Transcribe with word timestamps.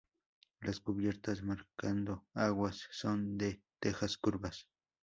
Las 0.61 0.79
cubiertas, 0.79 1.43
marcando 1.43 2.25
aguas, 2.33 2.87
son 2.89 3.37
de 3.37 3.61
tejas 3.79 4.17
curvas. 4.17 4.67